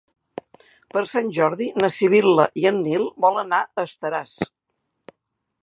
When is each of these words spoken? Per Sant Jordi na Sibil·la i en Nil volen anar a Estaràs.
Per 0.95 1.01
Sant 1.09 1.27
Jordi 1.39 1.67
na 1.83 1.89
Sibil·la 1.97 2.47
i 2.61 2.65
en 2.71 2.81
Nil 2.87 3.05
volen 3.27 3.43
anar 3.45 3.61
a 3.77 3.87
Estaràs. 3.91 4.35